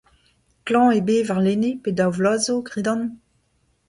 Klañv 0.65 0.93
eo 0.95 1.03
bet 1.09 1.27
warlene, 1.31 1.71
pe 1.83 1.89
daou 1.97 2.11
vloaz 2.17 2.41
'zo, 2.43 2.55
gredan. 2.67 2.99